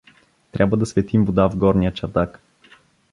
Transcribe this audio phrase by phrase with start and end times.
[0.51, 2.41] Трябва да светим вода в горния чардак.